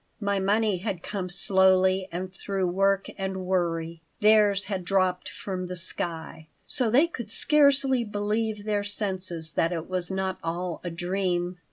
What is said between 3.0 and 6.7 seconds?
and worry. Theirs had dropped from the sky.